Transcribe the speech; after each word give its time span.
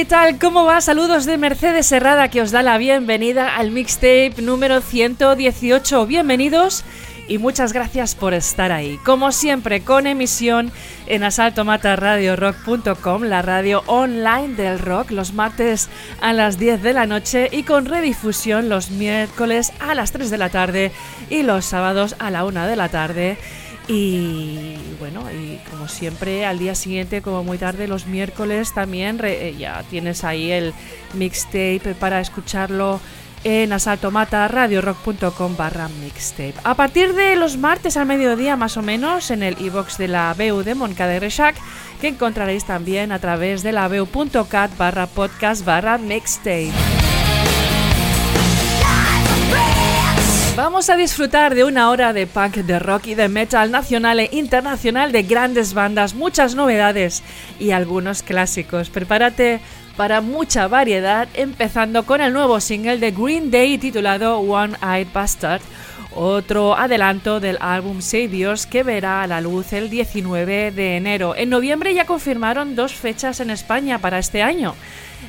¿qué 0.00 0.06
tal? 0.06 0.38
¿Cómo 0.38 0.64
va? 0.64 0.80
Saludos 0.80 1.26
de 1.26 1.36
Mercedes 1.36 1.92
Herrada 1.92 2.30
que 2.30 2.40
os 2.40 2.52
da 2.52 2.62
la 2.62 2.78
bienvenida 2.78 3.54
al 3.54 3.70
mixtape 3.70 4.36
número 4.40 4.80
118. 4.80 6.06
Bienvenidos 6.06 6.86
y 7.28 7.36
muchas 7.36 7.74
gracias 7.74 8.14
por 8.14 8.32
estar 8.32 8.72
ahí. 8.72 8.98
Como 9.04 9.30
siempre, 9.30 9.82
con 9.82 10.06
emisión 10.06 10.72
en 11.06 11.22
asaltomataradiorock.com, 11.22 13.24
la 13.24 13.42
radio 13.42 13.82
online 13.88 14.54
del 14.54 14.78
rock, 14.78 15.10
los 15.10 15.34
martes 15.34 15.90
a 16.22 16.32
las 16.32 16.58
10 16.58 16.82
de 16.82 16.94
la 16.94 17.04
noche 17.04 17.50
y 17.52 17.64
con 17.64 17.84
redifusión 17.84 18.70
los 18.70 18.90
miércoles 18.90 19.70
a 19.80 19.94
las 19.94 20.12
3 20.12 20.30
de 20.30 20.38
la 20.38 20.48
tarde 20.48 20.92
y 21.28 21.42
los 21.42 21.66
sábados 21.66 22.16
a 22.18 22.30
la 22.30 22.46
1 22.46 22.68
de 22.68 22.76
la 22.76 22.88
tarde. 22.88 23.36
Y 23.92 24.76
bueno, 25.00 25.24
y 25.32 25.58
como 25.68 25.88
siempre, 25.88 26.46
al 26.46 26.60
día 26.60 26.76
siguiente, 26.76 27.22
como 27.22 27.42
muy 27.42 27.58
tarde, 27.58 27.88
los 27.88 28.06
miércoles 28.06 28.72
también, 28.72 29.18
eh, 29.24 29.56
ya 29.58 29.82
tienes 29.90 30.22
ahí 30.22 30.52
el 30.52 30.72
mixtape 31.14 31.96
para 31.98 32.20
escucharlo 32.20 33.00
en 33.42 33.72
asaltomataradiorock.com 33.72 35.56
barra 35.56 35.88
mixtape. 35.88 36.54
A 36.62 36.74
partir 36.74 37.14
de 37.14 37.34
los 37.34 37.56
martes 37.56 37.96
al 37.96 38.06
mediodía 38.06 38.54
más 38.54 38.76
o 38.76 38.82
menos 38.82 39.32
en 39.32 39.42
el 39.42 39.60
iBox 39.60 39.98
de 39.98 40.06
la 40.06 40.36
BU 40.38 40.62
de 40.62 40.76
Moncada 40.76 41.18
de 41.18 41.54
que 42.00 42.08
encontraréis 42.08 42.64
también 42.64 43.10
a 43.10 43.18
través 43.18 43.64
de 43.64 43.72
la 43.72 43.88
BU.cat 43.88 44.76
barra 44.76 45.08
podcast 45.08 45.64
barra 45.64 45.98
mixtape. 45.98 46.99
Vamos 50.56 50.90
a 50.90 50.96
disfrutar 50.96 51.54
de 51.54 51.64
una 51.64 51.90
hora 51.90 52.12
de 52.12 52.26
punk, 52.26 52.56
de 52.56 52.78
rock 52.80 53.06
y 53.06 53.14
de 53.14 53.28
metal 53.28 53.70
nacional 53.70 54.18
e 54.18 54.28
internacional 54.32 55.12
de 55.12 55.22
grandes 55.22 55.74
bandas, 55.74 56.14
muchas 56.14 56.54
novedades 56.54 57.22
y 57.58 57.70
algunos 57.70 58.22
clásicos. 58.22 58.90
Prepárate 58.90 59.60
para 59.96 60.20
mucha 60.20 60.66
variedad, 60.66 61.28
empezando 61.34 62.04
con 62.04 62.20
el 62.20 62.32
nuevo 62.32 62.60
single 62.60 62.98
de 62.98 63.12
Green 63.12 63.50
Day 63.50 63.78
titulado 63.78 64.40
One 64.40 64.76
Eyed 64.82 65.08
Bastard, 65.14 65.62
otro 66.14 66.76
adelanto 66.76 67.38
del 67.38 67.56
álbum 67.60 68.02
Saviors 68.02 68.66
que 68.66 68.82
verá 68.82 69.22
a 69.22 69.26
la 69.28 69.40
luz 69.40 69.72
el 69.72 69.88
19 69.88 70.72
de 70.72 70.96
enero. 70.96 71.36
En 71.36 71.48
noviembre 71.48 71.94
ya 71.94 72.06
confirmaron 72.06 72.74
dos 72.74 72.92
fechas 72.92 73.38
en 73.40 73.50
España 73.50 73.98
para 73.98 74.18
este 74.18 74.42
año. 74.42 74.74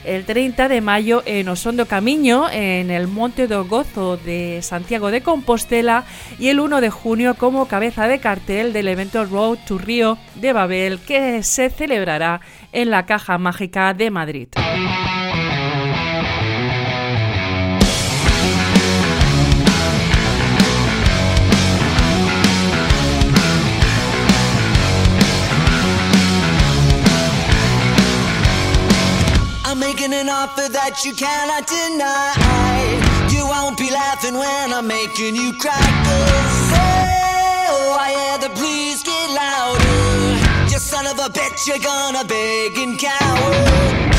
El 0.03 0.25
30 0.25 0.67
de 0.67 0.81
mayo 0.81 1.21
en 1.25 1.47
Osondo 1.47 1.85
Camiño, 1.85 2.49
en 2.49 2.89
el 2.89 3.07
Monte 3.07 3.47
do 3.47 3.65
Gozo 3.65 4.17
de 4.17 4.61
Santiago 4.61 5.11
de 5.11 5.21
Compostela, 5.21 6.05
y 6.39 6.47
el 6.49 6.59
1 6.59 6.81
de 6.81 6.89
junio 6.89 7.35
como 7.35 7.67
cabeza 7.67 8.07
de 8.07 8.19
cartel 8.19 8.73
del 8.73 8.87
evento 8.87 9.25
Road 9.25 9.59
to 9.67 9.77
Rio 9.77 10.17
de 10.35 10.53
Babel, 10.53 10.99
que 10.99 11.43
se 11.43 11.69
celebrará 11.69 12.41
en 12.71 12.89
la 12.89 13.05
Caja 13.05 13.37
Mágica 13.37 13.93
de 13.93 14.09
Madrid. 14.09 14.47
An 30.21 30.29
offer 30.29 30.69
that 30.69 31.03
you 31.03 31.13
cannot 31.13 31.65
deny. 31.65 32.29
You 33.33 33.47
won't 33.47 33.77
be 33.77 33.89
laughing 33.89 34.35
when 34.35 34.71
I'm 34.71 34.85
making 34.85 35.35
you 35.35 35.51
cry. 35.57 35.73
Cause 35.73 36.71
oh, 36.77 37.97
I 37.99 38.09
hear 38.13 38.37
the 38.47 38.53
please 38.53 39.01
get 39.01 39.29
louder 39.31 40.69
You 40.71 40.79
son 40.79 41.07
of 41.07 41.17
a 41.17 41.29
bitch, 41.29 41.65
you're 41.67 41.79
gonna 41.79 42.23
beg 42.23 42.77
and 42.77 42.99
cower. 42.99 44.10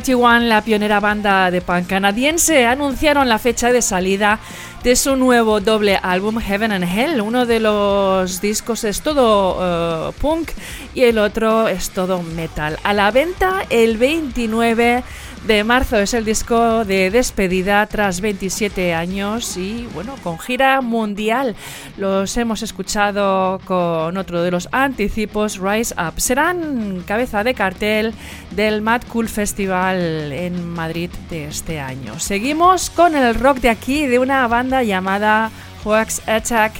41, 0.00 0.40
la 0.48 0.62
pionera 0.62 0.98
banda 0.98 1.50
de 1.50 1.60
punk 1.60 1.86
canadiense, 1.86 2.64
anunciaron 2.64 3.28
la 3.28 3.38
fecha 3.38 3.70
de 3.70 3.82
salida 3.82 4.38
de 4.82 4.96
su 4.96 5.16
nuevo 5.16 5.60
doble 5.60 5.98
álbum 6.02 6.38
Heaven 6.38 6.72
and 6.72 6.84
Hell. 6.84 7.20
Uno 7.20 7.44
de 7.44 7.60
los 7.60 8.40
discos 8.40 8.84
es 8.84 9.02
todo 9.02 9.58
eh, 9.60 10.12
punk 10.18 10.52
y 10.94 11.02
el 11.02 11.18
otro 11.18 11.68
es 11.68 11.90
todo 11.90 12.22
metal. 12.22 12.78
A 12.82 12.94
la 12.94 13.10
venta 13.10 13.66
el 13.68 13.98
29 13.98 15.04
de 15.46 15.64
marzo 15.64 15.96
es 15.98 16.14
el 16.14 16.24
disco 16.24 16.84
de 16.84 17.10
despedida 17.10 17.86
tras 17.86 18.20
27 18.20 18.94
años 18.94 19.56
y 19.56 19.88
bueno, 19.94 20.14
con 20.22 20.38
gira 20.38 20.80
mundial. 20.80 21.56
Los 21.96 22.36
hemos 22.36 22.62
escuchado 22.62 23.60
con 23.64 24.16
otro 24.16 24.42
de 24.42 24.50
los 24.50 24.68
anticipos, 24.72 25.58
Rise 25.58 25.94
Up. 25.94 26.20
Serán 26.20 27.02
cabeza 27.06 27.42
de 27.42 27.54
cartel 27.54 28.14
del 28.50 28.82
Mad 28.82 29.02
Cool 29.08 29.28
Festival 29.28 30.32
en 30.32 30.68
Madrid 30.68 31.10
de 31.30 31.46
este 31.46 31.80
año. 31.80 32.18
Seguimos 32.18 32.90
con 32.90 33.14
el 33.14 33.34
rock 33.34 33.58
de 33.58 33.70
aquí 33.70 34.06
de 34.06 34.18
una 34.18 34.46
banda 34.46 34.82
llamada 34.82 35.50
Hoax 35.84 36.28
Attack 36.28 36.74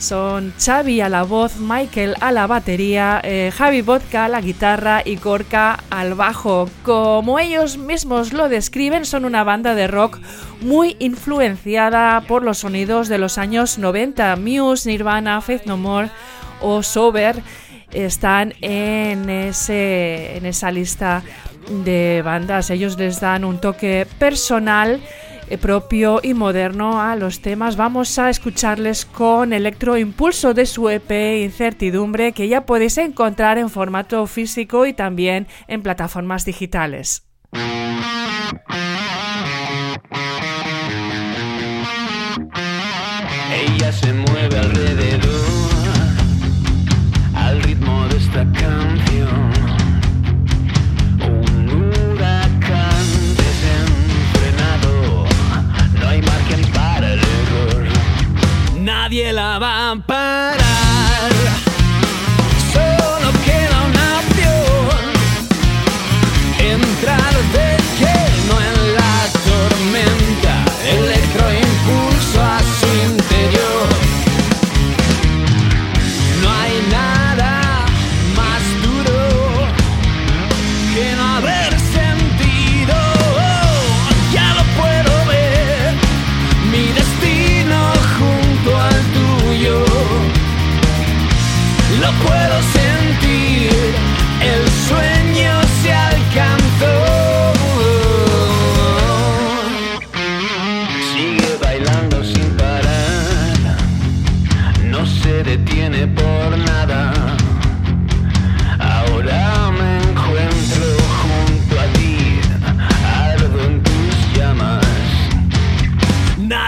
son 0.00 0.52
Xavi 0.58 1.02
a 1.02 1.08
la 1.08 1.22
voz, 1.24 1.58
Michael 1.60 2.16
a 2.20 2.32
la 2.32 2.46
batería, 2.46 3.20
eh, 3.22 3.52
Javi 3.54 3.82
Vodka 3.82 4.24
a 4.24 4.28
la 4.28 4.40
guitarra 4.40 5.02
y 5.04 5.18
Corca 5.18 5.78
al 5.90 6.14
bajo. 6.14 6.68
Como 6.82 7.38
ellos 7.38 7.76
mismos 7.76 8.32
lo 8.32 8.48
describen, 8.48 9.04
son 9.04 9.26
una 9.26 9.44
banda 9.44 9.74
de 9.74 9.86
rock 9.86 10.18
muy 10.62 10.96
influenciada 10.98 12.22
por 12.22 12.42
los 12.42 12.58
sonidos 12.58 13.08
de 13.08 13.18
los 13.18 13.36
años 13.36 13.78
90. 13.78 14.36
Muse, 14.36 14.88
Nirvana, 14.88 15.40
Faith 15.42 15.64
No 15.66 15.76
More 15.76 16.10
o 16.62 16.82
Sober 16.82 17.42
están 17.92 18.54
en, 18.62 19.28
ese, 19.28 20.36
en 20.36 20.46
esa 20.46 20.70
lista 20.70 21.22
de 21.84 22.22
bandas. 22.24 22.70
Ellos 22.70 22.98
les 22.98 23.20
dan 23.20 23.44
un 23.44 23.60
toque 23.60 24.06
personal 24.18 25.00
propio 25.58 26.20
y 26.22 26.34
moderno 26.34 27.00
a 27.00 27.16
los 27.16 27.40
temas. 27.40 27.76
Vamos 27.76 28.18
a 28.18 28.30
escucharles 28.30 29.04
con 29.04 29.52
electroimpulso 29.52 30.54
de 30.54 30.66
su 30.66 30.88
EP 30.88 31.10
Incertidumbre 31.42 32.32
que 32.32 32.48
ya 32.48 32.66
podéis 32.66 32.98
encontrar 32.98 33.58
en 33.58 33.70
formato 33.70 34.26
físico 34.26 34.86
y 34.86 34.92
también 34.92 35.46
en 35.68 35.82
plataformas 35.82 36.44
digitales. 36.44 37.26
Ella 43.52 43.92
se 43.92 44.12
mueve 44.12 44.58
alrededor 44.58 45.30
al 47.34 47.62
ritmo 47.62 48.06
de 48.08 48.16
esta 48.16 48.44
canción. 48.52 48.89
Nadie 59.10 59.32
la 59.32 59.58
va 59.58 59.90
a 59.90 59.96
parar. 59.96 60.59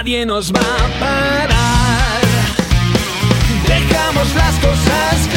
Nadie 0.03 0.27
nos 0.27 0.53
va 0.53 0.59
a 0.59 0.89
parar. 0.99 2.23
Dejamos 3.69 4.35
las 4.35 4.59
cosas 4.59 5.29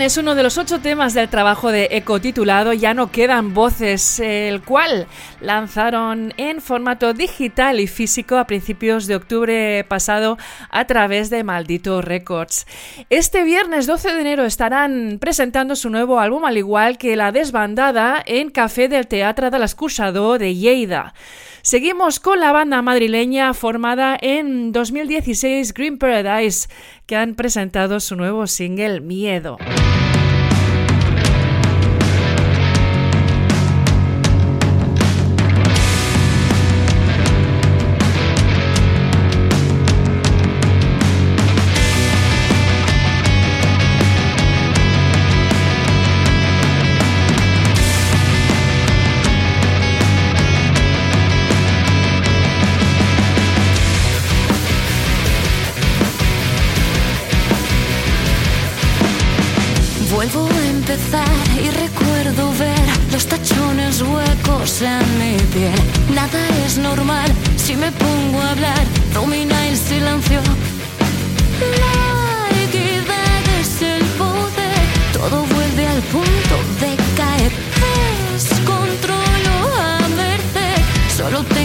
Es 0.00 0.18
uno 0.18 0.34
de 0.34 0.42
los 0.42 0.58
ocho 0.58 0.80
temas 0.80 1.14
del 1.14 1.28
trabajo 1.28 1.70
de 1.70 1.88
Eco 1.92 2.20
titulado 2.20 2.72
Ya 2.72 2.94
no 2.94 3.10
quedan 3.10 3.54
voces, 3.54 4.18
el 4.20 4.60
cual 4.60 5.06
lanzaron 5.40 6.34
en 6.36 6.60
formato 6.60 7.14
digital 7.14 7.80
y 7.80 7.86
físico 7.86 8.36
a 8.36 8.46
principios 8.46 9.06
de 9.06 9.14
octubre 9.14 9.84
pasado 9.88 10.36
a 10.68 10.84
través 10.86 11.30
de 11.30 11.44
Maldito 11.44 12.02
Records. 12.02 12.66
Este 13.08 13.44
viernes 13.44 13.86
12 13.86 14.12
de 14.12 14.20
enero 14.20 14.44
estarán 14.44 15.18
presentando 15.20 15.76
su 15.76 15.88
nuevo 15.88 16.18
álbum 16.18 16.44
al 16.44 16.58
igual 16.58 16.98
que 16.98 17.16
la 17.16 17.32
desbandada 17.32 18.22
en 18.26 18.50
Café 18.50 18.88
del 18.88 19.06
Teatro 19.06 19.50
de 19.50 19.58
l'Escurçador 19.58 20.38
de 20.38 20.54
Lleida. 20.54 21.14
Seguimos 21.62 22.20
con 22.20 22.40
la 22.40 22.52
banda 22.52 22.82
madrileña 22.82 23.54
formada 23.54 24.18
en 24.20 24.70
2016 24.70 25.72
Green 25.72 25.96
Paradise, 25.96 26.68
que 27.06 27.16
han 27.16 27.34
presentado 27.34 28.00
su 28.00 28.16
nuevo 28.16 28.46
single 28.46 29.00
Miedo. 29.00 29.58
Nada 65.54 66.48
es 66.66 66.78
normal 66.78 67.32
si 67.56 67.76
me 67.76 67.92
pongo 67.92 68.40
a 68.40 68.50
hablar, 68.50 68.84
domina 69.12 69.68
el 69.68 69.76
silencio. 69.76 70.40
La 71.78 72.64
equidad 72.64 73.60
es 73.60 73.80
el 73.80 74.02
poder, 74.18 74.84
todo 75.12 75.44
vuelve 75.44 75.86
al 75.86 76.02
punto 76.14 76.56
de 76.80 76.96
caer. 77.16 77.52
Descontrolo 78.32 79.54
a 79.78 80.00
merced, 80.16 80.82
solo 81.16 81.44
tengo 81.44 81.63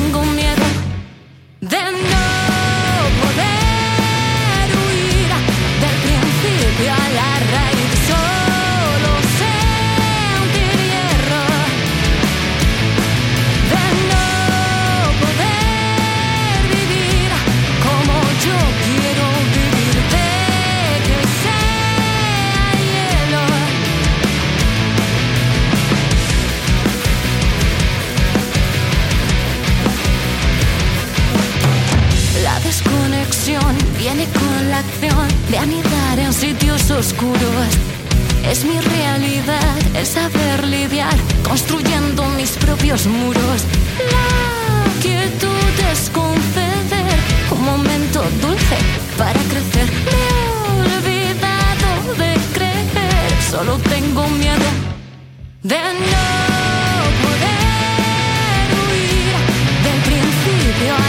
de 35.49 35.57
anidar 35.57 36.19
en 36.19 36.33
sitios 36.33 36.89
oscuros. 36.91 37.67
Es 38.49 38.63
mi 38.63 38.79
realidad 38.79 39.77
el 39.95 40.05
saber 40.05 40.65
lidiar 40.67 41.15
construyendo 41.43 42.25
mis 42.29 42.51
propios 42.51 43.05
muros. 43.07 43.63
La 44.11 45.01
quietud 45.01 45.73
es 45.91 46.09
conceder 46.09 47.17
un 47.51 47.65
momento 47.65 48.23
dulce 48.41 48.77
para 49.17 49.39
crecer. 49.51 49.87
Me 50.05 50.21
he 50.27 50.97
olvidado 50.97 52.13
de 52.17 52.33
creer, 52.53 53.41
solo 53.49 53.77
tengo 53.77 54.27
miedo 54.27 54.69
de 55.63 55.75
no. 55.77 56.29
Estás 60.89 61.08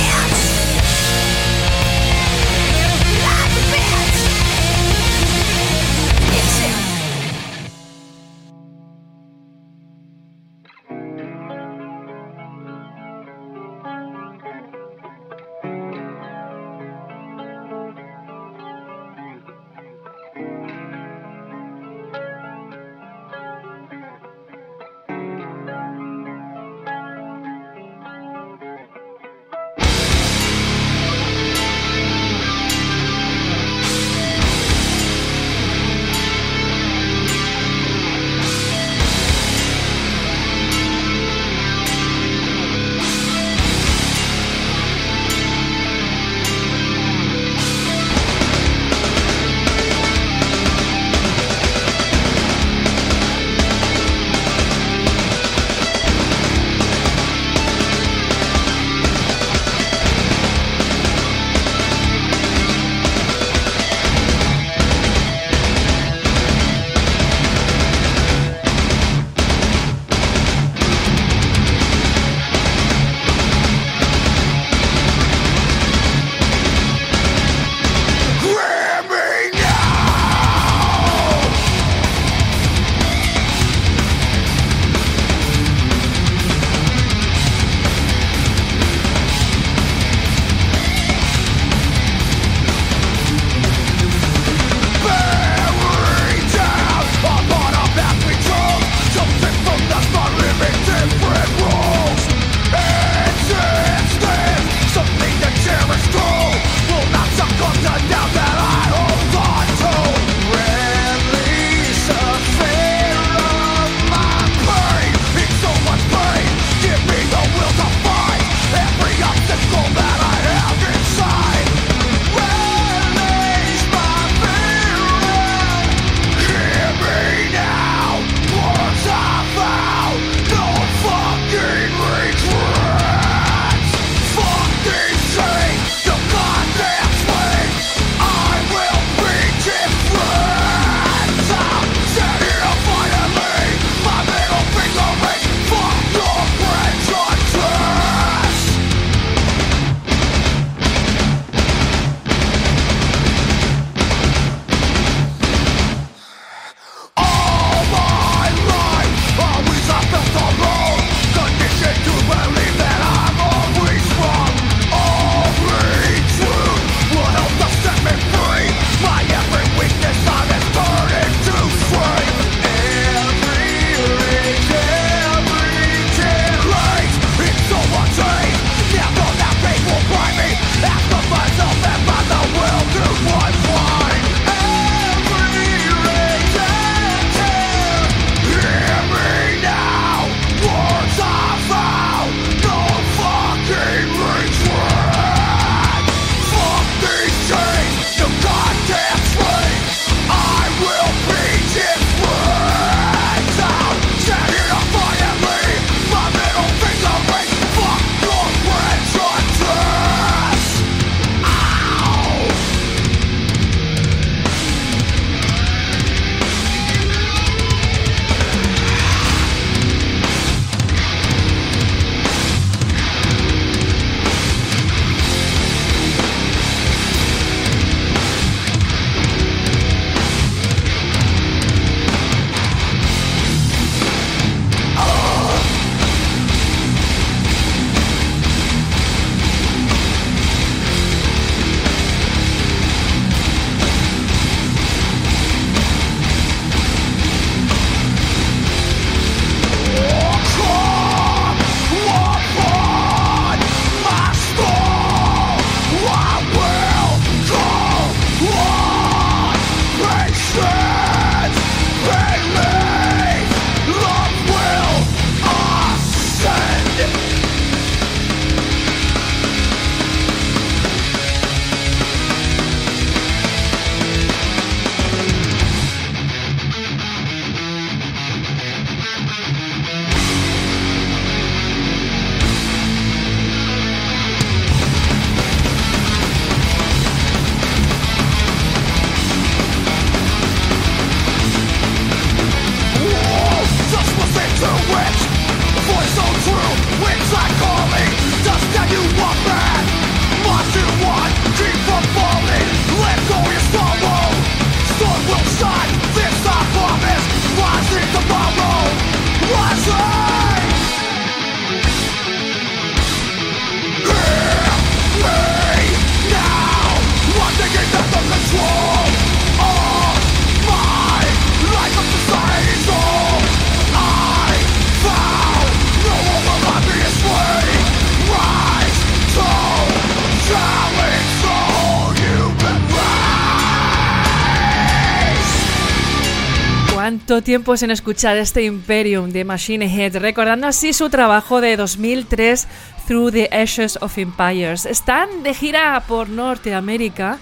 Tanto 337.31 337.45
tiempo 337.45 337.77
sin 337.77 337.91
escuchar 337.91 338.35
este 338.35 338.63
Imperium 338.63 339.29
de 339.29 339.45
Machine 339.45 339.85
Head, 339.85 340.17
recordando 340.17 340.67
así 340.67 340.91
su 340.91 341.09
trabajo 341.09 341.61
de 341.61 341.77
2003 341.77 342.67
Through 343.07 343.31
the 343.31 343.49
Ashes 343.53 343.97
of 344.01 344.17
Empires. 344.17 344.85
Están 344.85 345.41
de 345.41 345.53
gira 345.53 346.03
por 346.09 346.27
Norteamérica 346.27 347.39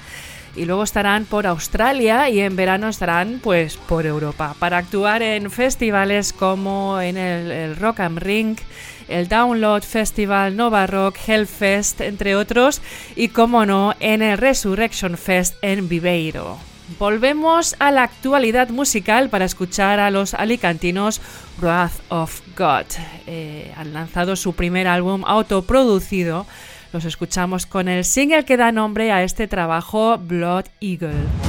y 0.55 0.65
luego 0.65 0.83
estarán 0.83 1.25
por 1.25 1.47
Australia 1.47 2.29
y 2.29 2.39
en 2.39 2.55
verano 2.55 2.87
estarán 2.87 3.39
pues 3.41 3.77
por 3.77 4.05
Europa 4.05 4.55
para 4.59 4.77
actuar 4.77 5.23
en 5.23 5.49
festivales 5.49 6.33
como 6.33 7.01
en 7.01 7.17
el, 7.17 7.49
el 7.49 7.75
Rock 7.75 8.01
am 8.01 8.17
Ring, 8.17 8.59
el 9.07 9.27
Download 9.27 9.81
Festival, 9.81 10.55
Nova 10.55 10.85
Rock, 10.85 11.17
Hellfest, 11.25 12.01
entre 12.01 12.35
otros, 12.35 12.83
y 13.15 13.29
como 13.29 13.65
no, 13.65 13.95
en 13.99 14.21
el 14.21 14.37
Resurrection 14.37 15.17
Fest 15.17 15.55
en 15.63 15.89
Viveiro. 15.89 16.68
Volvemos 16.97 17.75
a 17.79 17.91
la 17.91 18.03
actualidad 18.03 18.69
musical 18.69 19.29
para 19.29 19.45
escuchar 19.45 19.99
a 19.99 20.09
los 20.09 20.33
alicantinos 20.33 21.21
Wrath 21.61 22.01
of 22.09 22.41
God. 22.57 22.85
Eh, 23.27 23.71
han 23.77 23.93
lanzado 23.93 24.35
su 24.35 24.53
primer 24.53 24.87
álbum 24.87 25.23
autoproducido. 25.25 26.47
Los 26.91 27.05
escuchamos 27.05 27.67
con 27.67 27.87
el 27.87 28.03
single 28.03 28.45
que 28.45 28.57
da 28.57 28.71
nombre 28.71 29.11
a 29.11 29.23
este 29.23 29.47
trabajo, 29.47 30.17
Blood 30.17 30.65
Eagle. 30.81 31.48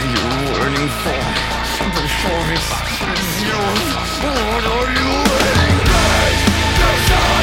Are 0.00 0.06
you 0.06 0.24
waiting 0.60 0.88
for? 1.02 1.20
Before 1.80 2.46
it 2.52 2.64
is 3.18 3.42
yours, 3.48 3.86
what 4.22 4.64
are 4.64 4.88
you 4.96 5.10
waiting 5.30 5.78
for? 7.08 7.39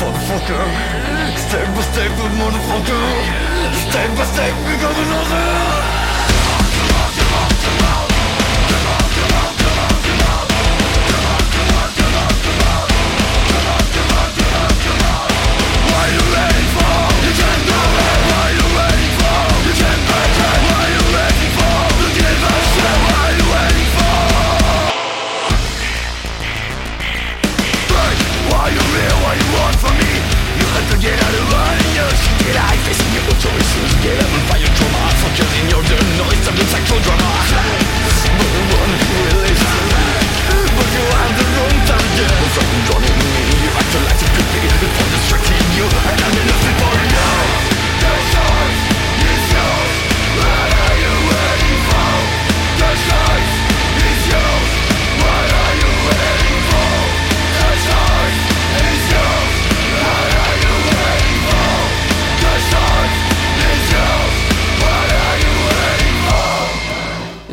Motherfucker. 0.00 0.64
Step 1.36 1.66
by 1.74 1.82
step, 1.82 2.12
motherfucker. 2.40 3.04
Step 3.88 4.10
by 4.16 4.24
step, 4.24 4.54
because 4.66 4.98
another. 5.04 6.03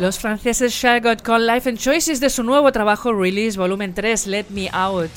Los 0.02 0.18
franceses 0.18 0.72
Shargot 0.72 1.22
con 1.22 1.46
Life 1.46 1.68
and 1.68 1.78
Choices 1.78 2.18
de 2.18 2.28
su 2.28 2.42
nuevo 2.42 2.72
trabajo 2.72 3.12
Release 3.12 3.56
Volumen 3.56 3.94
3, 3.94 4.26
Let 4.26 4.46
Me 4.50 4.68
Out. 4.72 5.12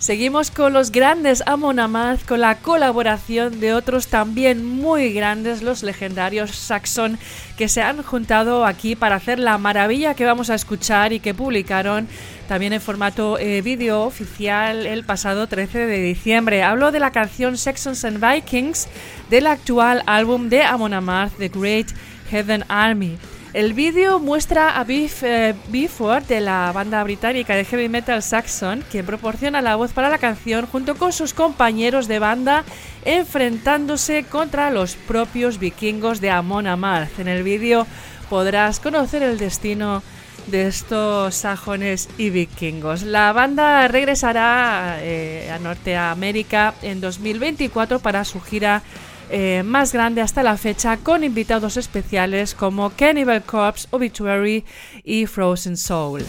Seguimos 0.00 0.50
con 0.50 0.74
los 0.74 0.92
grandes 0.92 1.42
Amon 1.46 1.78
Amarth 1.78 2.26
con 2.26 2.42
la 2.42 2.58
colaboración 2.58 3.58
de 3.58 3.72
otros 3.72 4.08
también 4.08 4.66
muy 4.66 5.14
grandes, 5.14 5.62
los 5.62 5.82
legendarios 5.82 6.50
Saxon, 6.50 7.18
que 7.56 7.70
se 7.70 7.80
han 7.80 8.02
juntado 8.02 8.66
aquí 8.66 8.96
para 8.96 9.16
hacer 9.16 9.38
la 9.38 9.56
maravilla 9.56 10.12
que 10.12 10.26
vamos 10.26 10.50
a 10.50 10.56
escuchar 10.56 11.14
y 11.14 11.20
que 11.20 11.32
publicaron 11.32 12.06
también 12.48 12.74
en 12.74 12.82
formato 12.82 13.38
eh, 13.38 13.62
vídeo 13.62 14.02
oficial 14.02 14.84
el 14.84 15.04
pasado 15.04 15.46
13 15.46 15.86
de 15.86 16.02
diciembre. 16.02 16.62
Hablo 16.62 16.92
de 16.92 17.00
la 17.00 17.12
canción 17.12 17.56
Saxons 17.56 18.04
and 18.04 18.20
Vikings 18.20 18.88
del 19.30 19.46
actual 19.46 20.02
álbum 20.04 20.50
de 20.50 20.64
Amon 20.64 20.92
Amarth, 20.92 21.38
The 21.38 21.48
Great 21.48 21.88
Heaven 22.30 22.66
Army. 22.68 23.16
El 23.54 23.72
vídeo 23.72 24.18
muestra 24.18 24.78
a 24.78 24.84
Biff 24.84 25.22
eh, 25.22 25.54
Bifford 25.68 26.24
de 26.24 26.42
la 26.42 26.70
banda 26.74 27.02
británica 27.02 27.56
de 27.56 27.64
heavy 27.64 27.88
metal 27.88 28.22
Saxon, 28.22 28.84
quien 28.90 29.06
proporciona 29.06 29.62
la 29.62 29.76
voz 29.76 29.92
para 29.92 30.10
la 30.10 30.18
canción 30.18 30.66
junto 30.66 30.96
con 30.96 31.14
sus 31.14 31.32
compañeros 31.32 32.08
de 32.08 32.18
banda 32.18 32.64
enfrentándose 33.06 34.24
contra 34.24 34.70
los 34.70 34.96
propios 34.96 35.58
vikingos 35.58 36.20
de 36.20 36.30
Amon 36.30 36.66
Amarth. 36.66 37.18
En 37.20 37.28
el 37.28 37.42
vídeo 37.42 37.86
podrás 38.28 38.80
conocer 38.80 39.22
el 39.22 39.38
destino 39.38 40.02
de 40.48 40.66
estos 40.66 41.34
sajones 41.34 42.10
y 42.18 42.28
vikingos. 42.28 43.02
La 43.02 43.32
banda 43.32 43.88
regresará 43.88 44.98
eh, 45.00 45.50
a 45.50 45.58
Norteamérica 45.58 46.74
en 46.82 47.00
2024 47.00 47.98
para 48.00 48.26
su 48.26 48.42
gira 48.42 48.82
eh, 49.30 49.62
más 49.64 49.92
grande 49.92 50.20
hasta 50.20 50.42
la 50.42 50.56
fecha 50.56 50.96
con 50.96 51.24
invitados 51.24 51.76
especiales 51.76 52.54
como 52.54 52.90
Cannibal 52.90 53.42
Corpse, 53.42 53.86
Obituary 53.90 54.64
y 55.04 55.26
Frozen 55.26 55.76
Soul. 55.76 56.24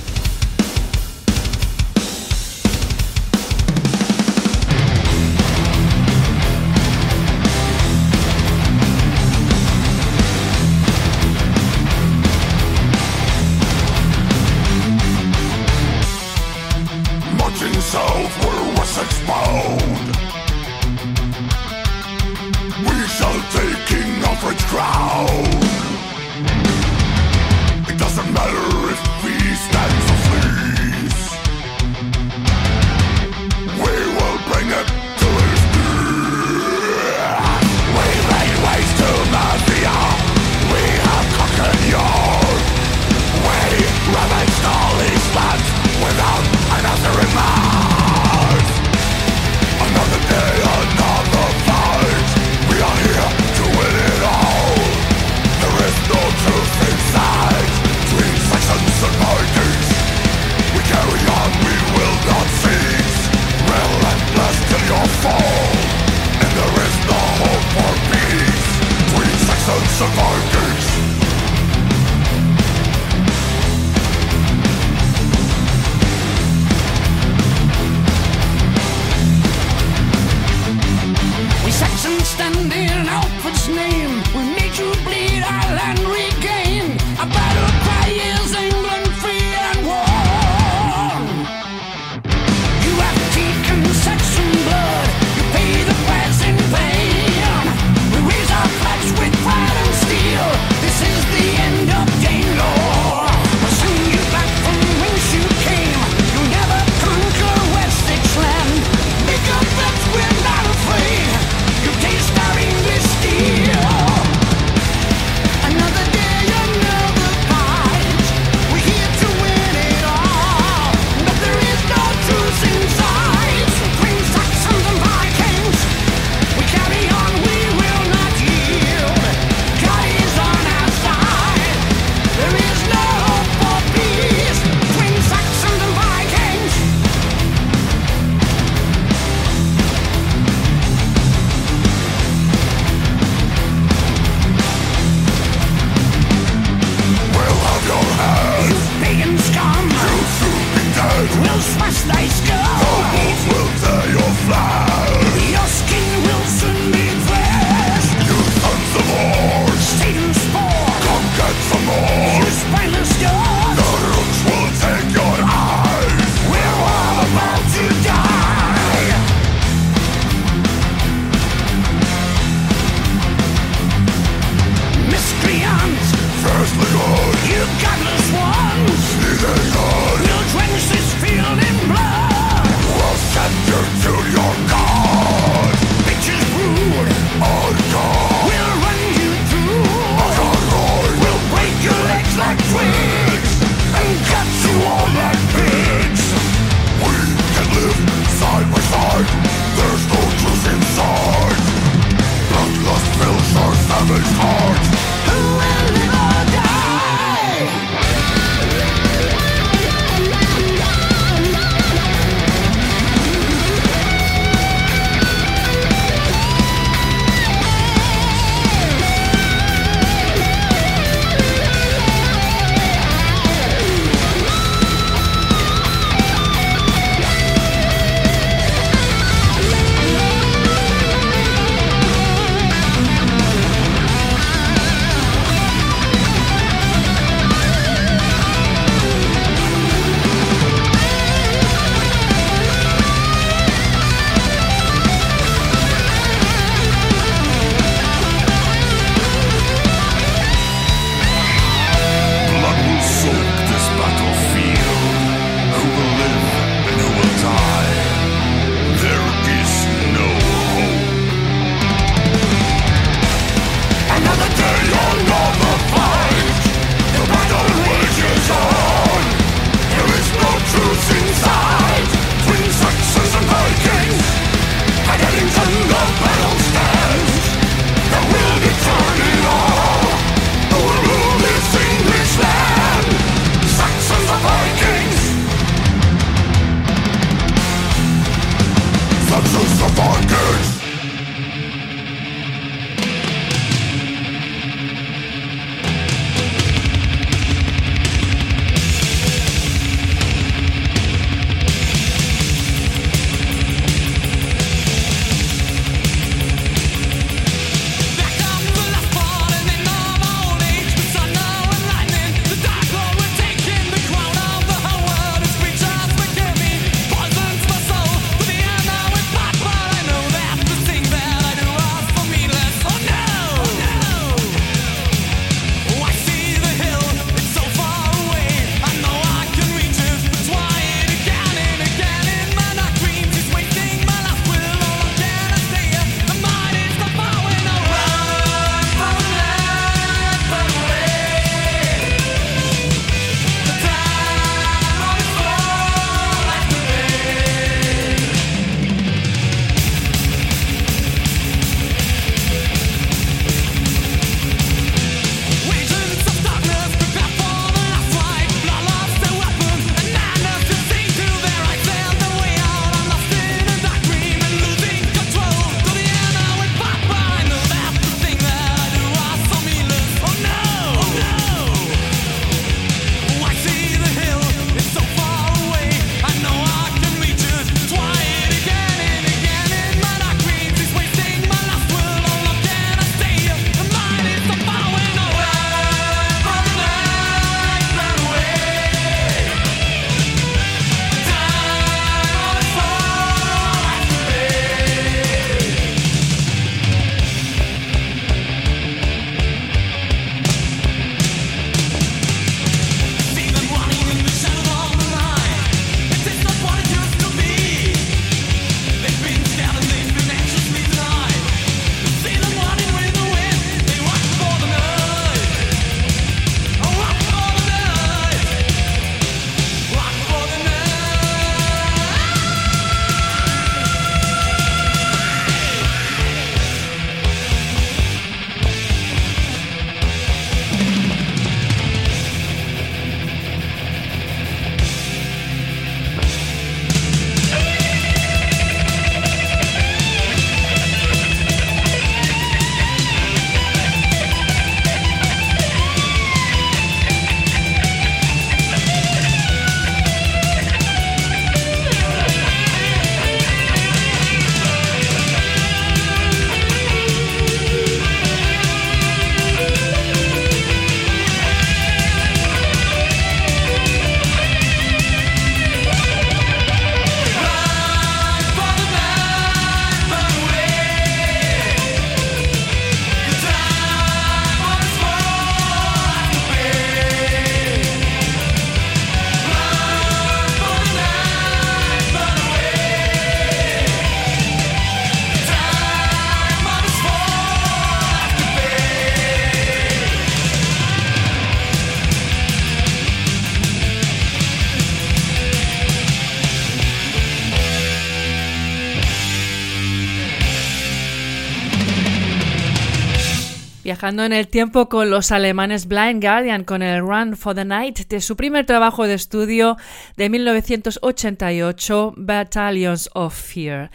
Viajando 503.90 504.24
en 504.24 504.34
el 504.34 504.48
tiempo 504.48 504.88
con 504.88 505.10
los 505.10 505.32
alemanes 505.32 505.88
Blind 505.88 506.22
Guardian 506.22 506.64
con 506.64 506.84
el 506.84 507.02
Run 507.02 507.36
for 507.36 507.56
the 507.56 507.66
Night 507.66 508.02
de 508.08 508.22
su 508.22 508.36
primer 508.36 508.68
trabajo 508.68 509.08
de 509.08 509.16
estudio 509.16 509.78
de 510.16 510.30
1988, 510.30 512.14
Battalions 512.16 513.10
of 513.16 513.34
Fear. 513.34 513.90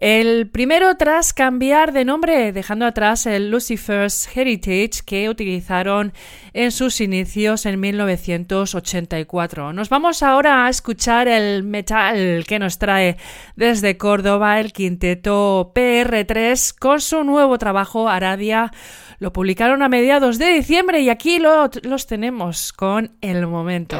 El 0.00 0.48
primero 0.48 0.96
tras 0.96 1.34
cambiar 1.34 1.92
de 1.92 2.06
nombre, 2.06 2.52
dejando 2.52 2.86
atrás 2.86 3.26
el 3.26 3.50
Lucifer's 3.50 4.34
Heritage 4.34 5.02
que 5.04 5.28
utilizaron 5.28 6.14
en 6.54 6.72
sus 6.72 7.02
inicios 7.02 7.66
en 7.66 7.78
1984. 7.78 9.74
Nos 9.74 9.90
vamos 9.90 10.22
ahora 10.22 10.64
a 10.64 10.70
escuchar 10.70 11.28
el 11.28 11.64
metal 11.64 12.44
que 12.48 12.58
nos 12.58 12.78
trae 12.78 13.18
desde 13.56 13.98
Córdoba 13.98 14.58
el 14.58 14.72
quinteto 14.72 15.70
PR3 15.74 16.78
con 16.78 17.02
su 17.02 17.22
nuevo 17.22 17.58
trabajo 17.58 18.08
Aradia. 18.08 18.70
Lo 19.18 19.34
publicaron 19.34 19.82
a 19.82 19.90
mediados 19.90 20.38
de 20.38 20.54
diciembre 20.54 21.00
y 21.00 21.10
aquí 21.10 21.38
los 21.40 22.06
tenemos 22.06 22.72
con 22.72 23.18
el 23.20 23.46
momento. 23.46 23.98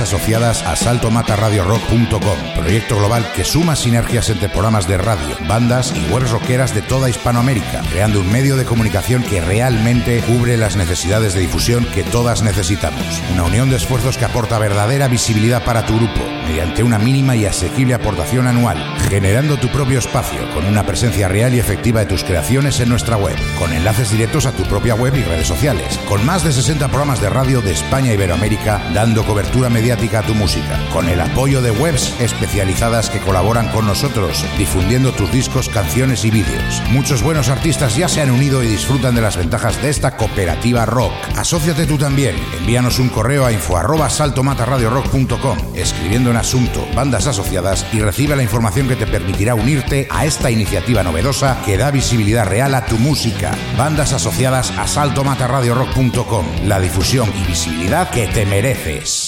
Asociadas 0.00 0.62
a 0.62 0.76
saltomataradiorock.com, 0.76 2.38
proyecto 2.56 2.96
global 2.96 3.30
que 3.34 3.44
suma 3.44 3.76
sinergias 3.76 4.30
entre 4.30 4.48
programas 4.48 4.86
de 4.88 4.98
radio, 4.98 5.36
bandas 5.48 5.92
y 5.94 6.12
webs 6.12 6.30
rockeras 6.30 6.74
de 6.74 6.82
toda 6.82 7.10
Hispanoamérica, 7.10 7.82
creando 7.90 8.20
un 8.20 8.30
medio 8.30 8.56
de 8.56 8.64
comunicación 8.64 9.22
que 9.22 9.40
realmente 9.40 10.20
cubre 10.20 10.56
las 10.56 10.76
necesidades 10.76 11.34
de 11.34 11.40
difusión 11.40 11.84
que 11.86 12.04
todas 12.04 12.42
necesitamos. 12.42 13.22
Una 13.32 13.44
unión 13.44 13.70
de 13.70 13.76
esfuerzos 13.76 14.18
que 14.18 14.24
aporta 14.24 14.58
verdadera 14.58 15.08
visibilidad 15.08 15.64
para 15.64 15.86
tu 15.86 15.96
grupo, 15.96 16.20
mediante 16.46 16.82
una 16.82 16.98
mínima 16.98 17.36
y 17.36 17.46
asequible 17.46 17.94
aportación 17.94 18.46
anual, 18.46 18.95
generando 19.08 19.56
tu 19.56 19.68
propio 19.68 19.98
espacio 19.98 20.40
con 20.52 20.66
una 20.66 20.84
presencia 20.84 21.28
real 21.28 21.54
y 21.54 21.60
efectiva 21.60 22.00
de 22.00 22.06
tus 22.06 22.24
creaciones 22.24 22.80
en 22.80 22.88
nuestra 22.88 23.16
web, 23.16 23.36
con 23.58 23.72
enlaces 23.72 24.10
directos 24.10 24.46
a 24.46 24.52
tu 24.52 24.64
propia 24.64 24.94
web 24.94 25.14
y 25.16 25.22
redes 25.22 25.46
sociales, 25.46 25.98
con 26.08 26.26
más 26.26 26.44
de 26.44 26.52
60 26.52 26.88
programas 26.88 27.20
de 27.20 27.30
radio 27.30 27.62
de 27.62 27.72
España 27.72 28.10
y 28.10 28.14
Iberoamérica, 28.14 28.82
dando 28.92 29.24
cobertura 29.24 29.46
cobertura 29.46 29.68
mediática 29.68 30.20
a 30.20 30.22
tu 30.22 30.34
música, 30.34 30.80
con 30.92 31.08
el 31.08 31.20
apoyo 31.20 31.62
de 31.62 31.70
webs 31.70 32.12
especializadas 32.20 33.10
que 33.10 33.20
colaboran 33.20 33.68
con 33.68 33.86
nosotros, 33.86 34.44
difundiendo 34.58 35.12
tus 35.12 35.30
discos, 35.30 35.68
canciones 35.68 36.24
y 36.24 36.30
vídeos. 36.30 36.82
Muchos 36.90 37.22
buenos 37.22 37.48
artistas 37.48 37.96
ya 37.96 38.08
se 38.08 38.22
han 38.22 38.30
unido 38.30 38.64
y 38.64 38.66
disfrutan 38.66 39.14
de 39.14 39.20
las 39.20 39.36
ventajas 39.36 39.80
de 39.82 39.90
esta 39.90 40.16
cooperativa 40.16 40.84
rock. 40.84 41.12
Asociate 41.36 41.86
tú 41.86 41.96
también. 41.96 42.34
Envíanos 42.58 42.98
un 42.98 43.08
correo 43.08 43.46
a 43.46 43.52
info 43.52 43.76
arroba 43.76 44.10
saltomataradiorock.com, 44.10 45.58
escribiendo 45.74 46.30
en 46.30 46.38
asunto 46.38 46.84
bandas 46.96 47.26
asociadas 47.26 47.86
y 47.92 48.00
recibe 48.00 48.34
la 48.34 48.42
información 48.42 48.88
que 48.88 48.95
te 48.96 49.06
permitirá 49.06 49.54
unirte 49.54 50.08
a 50.10 50.24
esta 50.24 50.50
iniciativa 50.50 51.02
novedosa 51.02 51.60
que 51.64 51.76
da 51.76 51.90
visibilidad 51.90 52.46
real 52.46 52.74
a 52.74 52.84
tu 52.86 52.98
música. 52.98 53.52
Bandas 53.78 54.12
asociadas 54.12 54.72
a 54.76 54.86
saltomataradiorock.com, 54.86 56.46
la 56.64 56.80
difusión 56.80 57.30
y 57.40 57.46
visibilidad 57.46 58.10
que 58.10 58.26
te 58.26 58.44
mereces. 58.46 59.25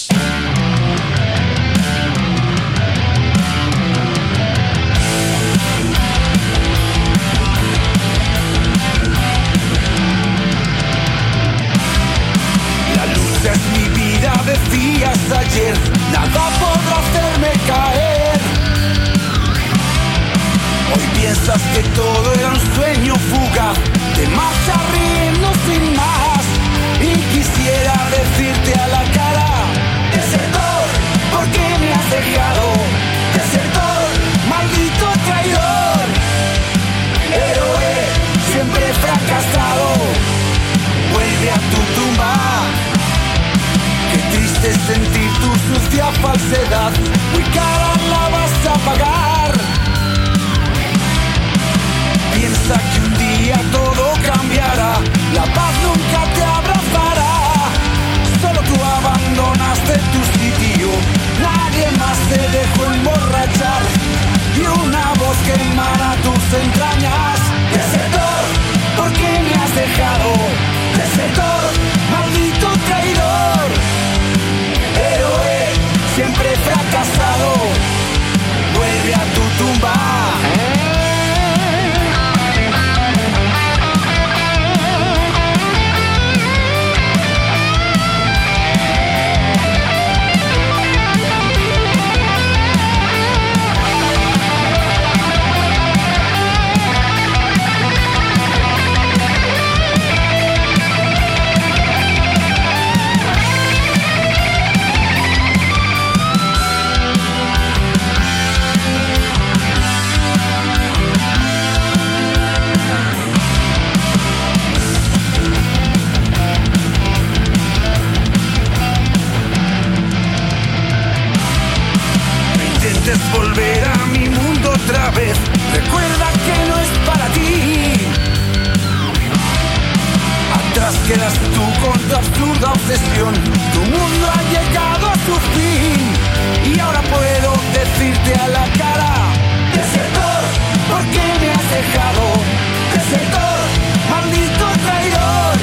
Desertor, 143.11 143.65
maldito 144.11 144.67
traidor. 144.85 145.57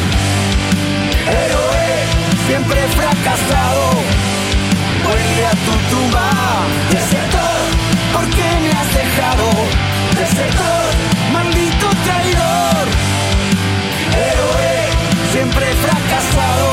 Héroe, 1.28 1.86
siempre 2.48 2.88
fracasado 2.98 3.86
vuelve 5.06 5.46
a 5.46 5.52
tu 5.52 5.74
tumba. 5.92 6.30
Desertor, 6.90 7.62
¿por 8.14 8.26
qué 8.32 8.50
me 8.64 8.72
has 8.72 8.90
dejado? 8.96 9.46
Desertor, 10.18 10.90
maldito 11.34 11.88
traidor. 12.06 12.86
Héroe, 14.28 14.74
siempre 15.32 15.66
fracasado. 15.86 16.72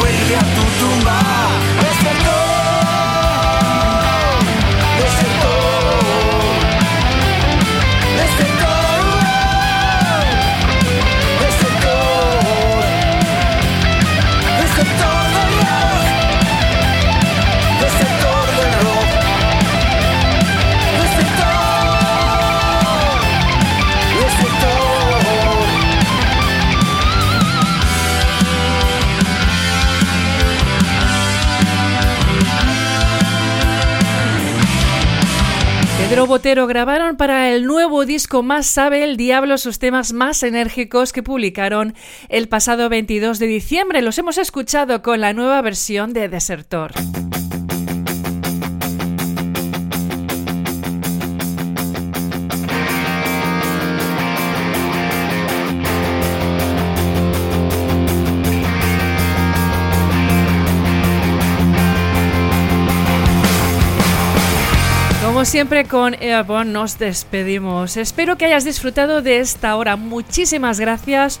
Vuelve 0.00 0.36
a 0.36 0.44
tu 0.56 0.64
tumba. 0.80 1.93
Pedro 36.14 36.28
Botero 36.28 36.68
grabaron 36.68 37.16
para 37.16 37.50
el 37.50 37.66
nuevo 37.66 38.06
disco 38.06 38.44
Más 38.44 38.66
sabe 38.66 39.02
el 39.02 39.16
diablo 39.16 39.58
sus 39.58 39.80
temas 39.80 40.12
más 40.12 40.44
enérgicos 40.44 41.12
que 41.12 41.24
publicaron 41.24 41.92
el 42.28 42.46
pasado 42.46 42.88
22 42.88 43.40
de 43.40 43.48
diciembre. 43.48 44.00
Los 44.00 44.16
hemos 44.18 44.38
escuchado 44.38 45.02
con 45.02 45.20
la 45.20 45.32
nueva 45.32 45.60
versión 45.60 46.12
de 46.12 46.28
Desertor. 46.28 46.92
Siempre 65.44 65.84
con 65.84 66.14
Airborne 66.14 66.72
nos 66.72 66.98
despedimos. 66.98 67.98
Espero 67.98 68.36
que 68.36 68.46
hayas 68.46 68.64
disfrutado 68.64 69.20
de 69.20 69.38
esta 69.40 69.76
hora. 69.76 69.94
Muchísimas 69.94 70.80
gracias 70.80 71.38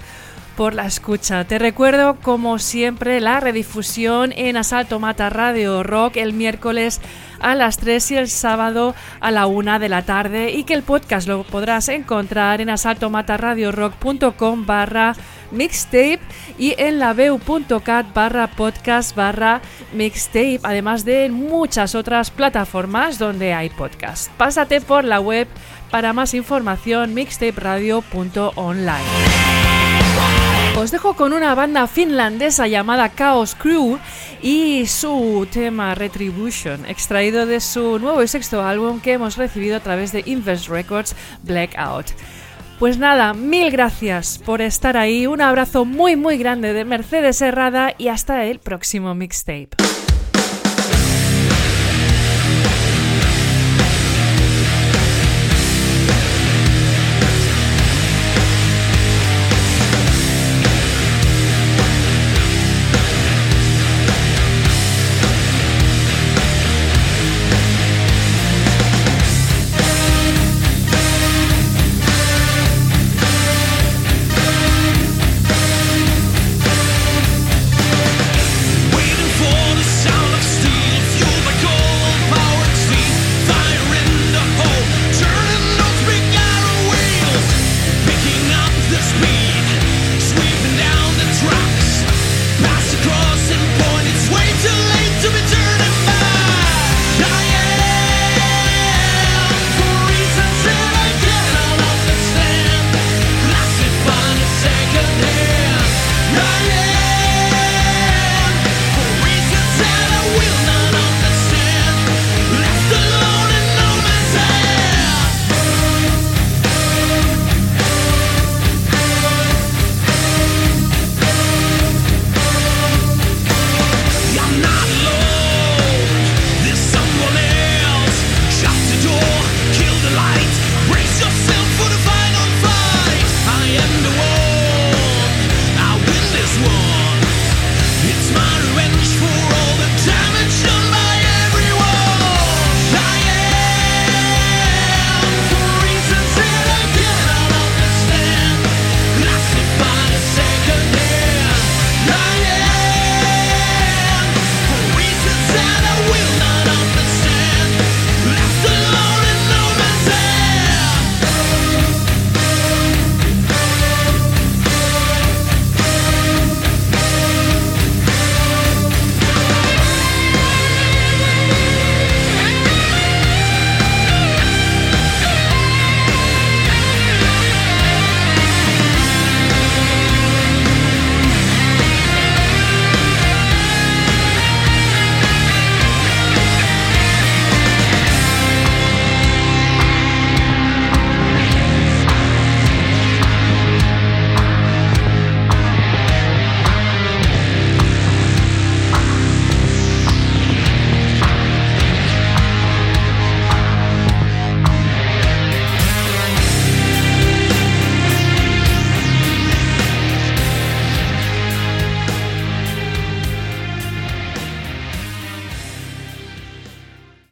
por 0.56 0.74
la 0.74 0.86
escucha. 0.86 1.44
Te 1.44 1.58
recuerdo, 1.58 2.16
como 2.22 2.58
siempre, 2.58 3.20
la 3.20 3.40
redifusión 3.40 4.32
en 4.36 4.56
Asalto 4.56 4.98
Mata 5.00 5.30
Radio 5.30 5.82
Rock 5.82 6.16
el 6.16 6.32
miércoles 6.32 7.00
a 7.40 7.54
las 7.54 7.78
3 7.78 8.10
y 8.12 8.16
el 8.16 8.28
sábado 8.28 8.94
a 9.20 9.30
la 9.30 9.46
1 9.46 9.78
de 9.78 9.88
la 9.88 10.02
tarde 10.02 10.52
y 10.52 10.64
que 10.64 10.74
el 10.74 10.82
podcast 10.82 11.28
lo 11.28 11.44
podrás 11.44 11.88
encontrar 11.88 12.60
en 12.60 12.70
asaltomataradiorock.com 12.70 14.66
barra 14.66 15.14
mixtape 15.50 16.20
y 16.58 16.74
en 16.78 16.98
laveu.cat 16.98 18.14
barra 18.14 18.46
podcast 18.48 19.14
barra 19.14 19.60
mixtape, 19.92 20.60
además 20.62 21.04
de 21.04 21.30
muchas 21.30 21.94
otras 21.94 22.30
plataformas 22.30 23.18
donde 23.18 23.52
hay 23.52 23.70
podcast. 23.70 24.30
Pásate 24.32 24.80
por 24.80 25.04
la 25.04 25.20
web 25.20 25.46
para 25.90 26.12
más 26.12 26.34
información 26.34 27.14
mixtaperadio.online. 27.14 29.54
Os 30.76 30.90
dejo 30.90 31.14
con 31.14 31.32
una 31.32 31.54
banda 31.54 31.86
finlandesa 31.86 32.66
llamada 32.66 33.12
Chaos 33.14 33.54
Crew 33.54 33.98
y 34.42 34.86
su 34.86 35.46
tema 35.50 35.94
Retribution, 35.94 36.84
extraído 36.86 37.46
de 37.46 37.60
su 37.60 38.00
nuevo 38.00 38.22
y 38.22 38.28
sexto 38.28 38.62
álbum 38.62 39.00
que 39.00 39.12
hemos 39.12 39.36
recibido 39.36 39.76
a 39.76 39.80
través 39.80 40.10
de 40.10 40.24
Invest 40.26 40.68
Records 40.68 41.14
Blackout. 41.42 42.06
Pues 42.80 42.98
nada, 42.98 43.34
mil 43.34 43.70
gracias 43.70 44.40
por 44.44 44.60
estar 44.60 44.96
ahí, 44.96 45.28
un 45.28 45.40
abrazo 45.40 45.84
muy 45.84 46.16
muy 46.16 46.38
grande 46.38 46.72
de 46.72 46.84
Mercedes 46.84 47.40
Herrada 47.40 47.94
y 47.96 48.08
hasta 48.08 48.44
el 48.44 48.58
próximo 48.58 49.14
mixtape. 49.14 49.76